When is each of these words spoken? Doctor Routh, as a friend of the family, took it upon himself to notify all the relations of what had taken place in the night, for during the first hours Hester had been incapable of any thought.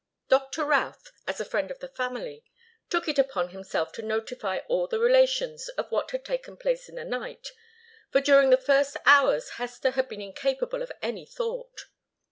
Doctor 0.29 0.65
Routh, 0.65 1.11
as 1.27 1.39
a 1.39 1.45
friend 1.45 1.69
of 1.69 1.77
the 1.77 1.87
family, 1.87 2.43
took 2.89 3.07
it 3.07 3.19
upon 3.19 3.49
himself 3.49 3.91
to 3.91 4.01
notify 4.01 4.61
all 4.67 4.87
the 4.87 4.97
relations 4.97 5.69
of 5.77 5.91
what 5.91 6.09
had 6.09 6.25
taken 6.25 6.57
place 6.57 6.89
in 6.89 6.95
the 6.95 7.05
night, 7.05 7.49
for 8.09 8.19
during 8.19 8.49
the 8.49 8.57
first 8.57 8.97
hours 9.05 9.49
Hester 9.61 9.91
had 9.91 10.09
been 10.09 10.19
incapable 10.19 10.81
of 10.81 10.91
any 11.03 11.27
thought. 11.27 11.85